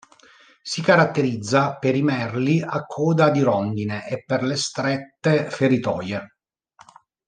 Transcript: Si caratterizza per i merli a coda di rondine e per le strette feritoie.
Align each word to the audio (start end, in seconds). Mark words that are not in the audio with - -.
Si 0.63 0.81
caratterizza 0.81 1.77
per 1.77 1.95
i 1.95 2.01
merli 2.01 2.59
a 2.59 2.87
coda 2.87 3.29
di 3.29 3.41
rondine 3.41 4.07
e 4.09 4.23
per 4.23 4.41
le 4.41 4.55
strette 4.55 5.47
feritoie. 5.51 6.27